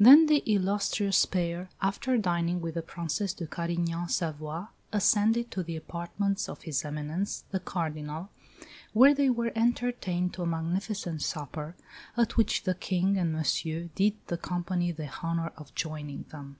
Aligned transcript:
Then 0.00 0.26
the 0.26 0.42
illustrious 0.52 1.24
pair, 1.26 1.68
after 1.80 2.18
dining 2.18 2.60
with 2.60 2.74
the 2.74 2.82
Princesse 2.82 3.32
de 3.32 3.46
Carignan 3.46 4.08
Savoie, 4.08 4.66
ascended 4.92 5.52
to 5.52 5.62
the 5.62 5.76
apartments 5.76 6.48
of 6.48 6.62
his 6.62 6.84
Eminence, 6.84 7.44
the 7.52 7.60
Cardinal, 7.60 8.30
where 8.94 9.14
they 9.14 9.30
were 9.30 9.52
entertained 9.54 10.34
to 10.34 10.42
a 10.42 10.46
magnificent 10.46 11.22
supper, 11.22 11.76
at 12.16 12.36
which 12.36 12.64
the 12.64 12.74
King 12.74 13.16
and 13.16 13.32
Monsieur 13.32 13.84
did 13.94 14.14
the 14.26 14.36
company 14.38 14.90
the 14.90 15.08
honour 15.22 15.52
of 15.56 15.72
joining 15.76 16.24
them." 16.32 16.56